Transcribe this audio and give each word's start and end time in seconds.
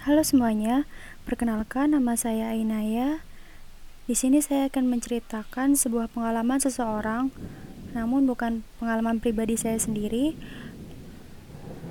Halo 0.00 0.24
semuanya, 0.24 0.88
perkenalkan 1.28 1.92
nama 1.92 2.16
saya 2.16 2.56
Ainaya. 2.56 3.20
Di 4.08 4.16
sini 4.16 4.40
saya 4.40 4.72
akan 4.72 4.88
menceritakan 4.88 5.76
sebuah 5.76 6.08
pengalaman 6.08 6.56
seseorang, 6.56 7.28
namun 7.92 8.24
bukan 8.24 8.64
pengalaman 8.80 9.20
pribadi 9.20 9.60
saya 9.60 9.76
sendiri. 9.76 10.40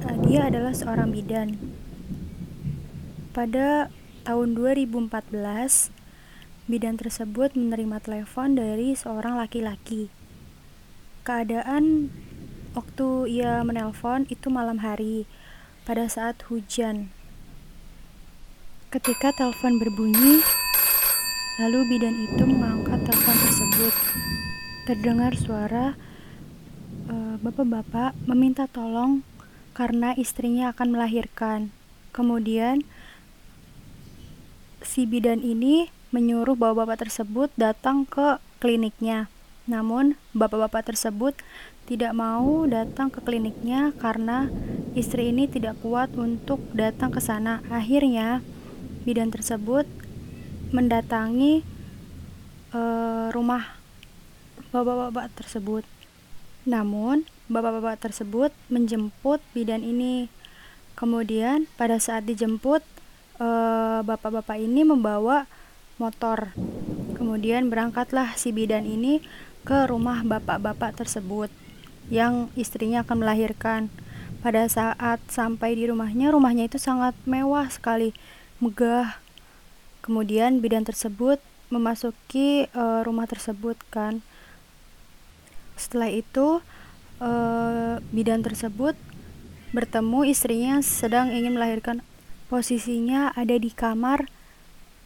Eh, 0.10 0.18
Dia 0.26 0.50
adalah 0.50 0.74
seorang 0.74 1.14
bidan. 1.14 1.62
Pada 3.30 3.94
tahun 4.26 4.58
2014, 4.58 5.94
bidan 6.66 6.98
tersebut 6.98 7.54
menerima 7.54 8.02
telepon 8.02 8.58
dari 8.58 8.98
seorang 8.98 9.38
laki-laki. 9.38 10.10
Keadaan 11.30 12.10
waktu 12.74 13.38
ia 13.38 13.62
menelpon 13.62 14.26
itu 14.34 14.50
malam 14.50 14.82
hari, 14.82 15.30
pada 15.86 16.10
saat 16.10 16.42
hujan. 16.50 17.14
Ketika 18.90 19.30
telepon 19.30 19.78
berbunyi, 19.78 20.42
lalu 21.62 21.80
bidan 21.94 22.26
itu 22.26 22.42
mengangkat 22.42 22.98
telepon 23.06 23.38
tersebut. 23.38 23.94
Terdengar 24.90 25.38
suara 25.38 25.94
eh, 27.06 27.36
bapak-bapak 27.38 28.18
meminta 28.26 28.66
tolong 28.66 29.22
karena 29.78 30.18
istrinya 30.18 30.74
akan 30.74 30.90
melahirkan. 30.90 31.70
Kemudian 32.18 32.82
si 34.82 35.06
bidan 35.06 35.46
ini 35.46 35.94
menyuruh 36.10 36.58
bapak-bapak 36.58 37.06
tersebut 37.06 37.54
datang 37.62 38.10
ke 38.10 38.42
kliniknya. 38.58 39.30
Namun, 39.70 40.18
bapak-bapak 40.34 40.90
tersebut 40.90 41.38
tidak 41.86 42.18
mau 42.18 42.66
datang 42.66 43.14
ke 43.14 43.22
kliniknya 43.22 43.94
karena 44.02 44.50
istri 44.98 45.30
ini 45.30 45.46
tidak 45.46 45.78
kuat 45.86 46.10
untuk 46.18 46.58
datang 46.74 47.14
ke 47.14 47.22
sana. 47.22 47.62
Akhirnya, 47.70 48.42
bidan 49.10 49.34
tersebut 49.34 49.90
mendatangi 50.70 51.66
uh, 52.78 53.34
rumah 53.34 53.74
bapak-bapak 54.70 55.34
tersebut. 55.34 55.82
Namun, 56.70 57.26
bapak-bapak 57.50 57.98
tersebut 57.98 58.54
menjemput 58.70 59.42
bidan 59.58 59.82
ini. 59.82 60.30
Kemudian, 60.94 61.66
pada 61.74 61.98
saat 61.98 62.30
dijemput, 62.30 62.86
uh, 63.42 64.06
bapak-bapak 64.06 64.62
ini 64.62 64.86
membawa 64.86 65.50
motor. 65.98 66.54
Kemudian 67.18 67.74
berangkatlah 67.74 68.38
si 68.38 68.54
bidan 68.54 68.86
ini 68.86 69.26
ke 69.66 69.90
rumah 69.90 70.22
bapak-bapak 70.22 71.02
tersebut 71.02 71.50
yang 72.14 72.54
istrinya 72.54 73.02
akan 73.02 73.26
melahirkan. 73.26 73.90
Pada 74.40 74.70
saat 74.72 75.20
sampai 75.28 75.76
di 75.76 75.90
rumahnya, 75.90 76.32
rumahnya 76.32 76.70
itu 76.70 76.78
sangat 76.80 77.12
mewah 77.26 77.68
sekali 77.74 78.16
megah. 78.60 79.20
Kemudian 80.00 80.64
bidan 80.64 80.88
tersebut 80.88 81.40
memasuki 81.70 82.68
uh, 82.74 83.04
rumah 83.04 83.28
tersebut 83.30 83.78
kan. 83.92 84.24
Setelah 85.80 86.12
itu 86.12 86.60
uh, 87.24 88.04
bidan 88.12 88.44
tersebut 88.44 88.98
bertemu 89.70 90.26
istrinya 90.26 90.82
sedang 90.82 91.30
ingin 91.32 91.56
melahirkan. 91.56 92.02
Posisinya 92.50 93.30
ada 93.38 93.54
di 93.56 93.70
kamar 93.70 94.26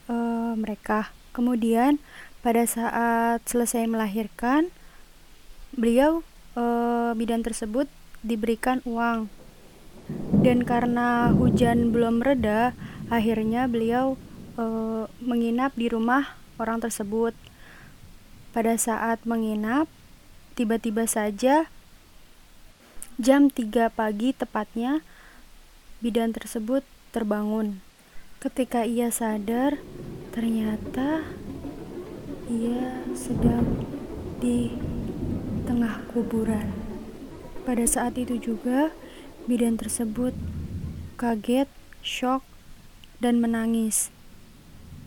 uh, 0.07 0.55
mereka. 0.55 1.11
Kemudian 1.35 1.99
pada 2.39 2.63
saat 2.63 3.43
selesai 3.43 3.83
melahirkan, 3.87 4.71
beliau 5.75 6.23
uh, 6.55 7.11
bidan 7.17 7.43
tersebut 7.43 7.91
diberikan 8.23 8.79
uang. 8.87 9.27
Dan 10.43 10.63
karena 10.67 11.31
hujan 11.31 11.91
belum 11.95 12.23
reda, 12.23 12.75
Akhirnya 13.13 13.69
beliau 13.69 14.17
e, 14.57 14.65
menginap 15.21 15.77
di 15.77 15.85
rumah 15.85 16.33
orang 16.57 16.81
tersebut. 16.81 17.37
Pada 18.57 18.73
saat 18.73 19.21
menginap, 19.21 19.85
tiba-tiba 20.57 21.05
saja 21.05 21.69
jam 23.21 23.53
3 23.53 23.93
pagi 23.93 24.33
tepatnya 24.33 25.05
bidan 26.01 26.33
tersebut 26.33 26.81
terbangun. 27.13 27.85
Ketika 28.41 28.81
ia 28.81 29.13
sadar, 29.13 29.77
ternyata 30.33 31.21
ia 32.49 33.05
sedang 33.13 33.85
di 34.41 34.73
tengah 35.69 36.01
kuburan. 36.09 36.73
Pada 37.63 37.85
saat 37.85 38.17
itu 38.17 38.41
juga, 38.41 38.89
bidan 39.45 39.77
tersebut 39.77 40.33
kaget, 41.15 41.69
shock, 42.03 42.43
dan 43.23 43.39
menangis. 43.39 44.11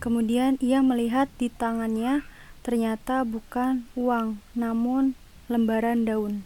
Kemudian 0.00 0.56
ia 0.64 0.80
melihat 0.80 1.28
di 1.36 1.52
tangannya 1.52 2.24
ternyata 2.64 3.28
bukan 3.28 3.84
uang, 3.92 4.40
namun 4.56 5.12
lembaran 5.52 6.08
daun. 6.08 6.40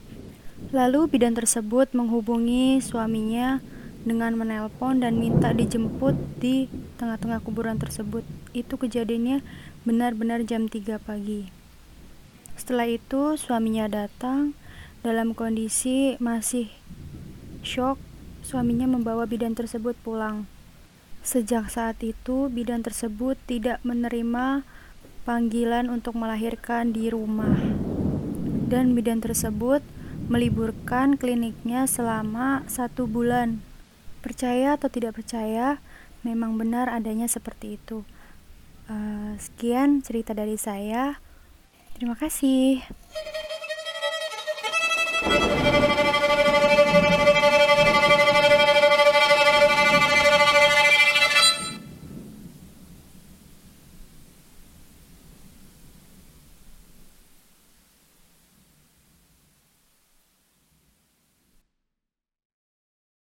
Lalu 0.75 1.09
bidan 1.09 1.39
tersebut 1.39 1.95
menghubungi 1.97 2.83
suaminya 2.83 3.63
dengan 4.05 4.37
menelpon 4.37 5.01
dan 5.01 5.17
minta 5.17 5.55
dijemput 5.57 6.19
di 6.37 6.69
tengah-tengah 7.01 7.41
kuburan 7.41 7.81
tersebut. 7.81 8.27
Itu 8.53 8.77
kejadiannya 8.77 9.41
benar-benar 9.89 10.45
jam 10.45 10.69
3 10.69 11.01
pagi. 11.01 11.49
Setelah 12.61 12.93
itu 12.93 13.41
suaminya 13.41 13.89
datang 13.89 14.53
dalam 15.01 15.33
kondisi 15.33 16.21
masih 16.21 16.69
shock. 17.65 17.97
Suaminya 18.45 18.85
membawa 18.85 19.25
bidan 19.25 19.57
tersebut 19.57 19.97
pulang. 20.05 20.45
Sejak 21.21 21.69
saat 21.69 22.01
itu, 22.01 22.49
bidan 22.49 22.81
tersebut 22.81 23.37
tidak 23.45 23.81
menerima 23.85 24.65
panggilan 25.29 25.93
untuk 25.93 26.17
melahirkan 26.17 26.97
di 26.97 27.13
rumah, 27.13 27.61
dan 28.73 28.97
bidan 28.97 29.21
tersebut 29.21 29.85
meliburkan 30.33 31.21
kliniknya 31.21 31.85
selama 31.85 32.65
satu 32.71 33.05
bulan. 33.05 33.61
Percaya 34.25 34.81
atau 34.81 34.89
tidak 34.89 35.21
percaya, 35.21 35.83
memang 36.25 36.57
benar 36.57 36.89
adanya 36.89 37.29
seperti 37.29 37.77
itu. 37.77 38.07
Uh, 38.89 39.37
sekian 39.37 40.01
cerita 40.01 40.33
dari 40.33 40.57
saya. 40.57 41.21
Terima 41.95 42.17
kasih. 42.17 42.81